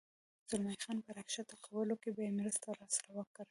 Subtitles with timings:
[0.49, 3.45] زلمی خان په را کښته کولو کې به یې مرسته راسره وکړې؟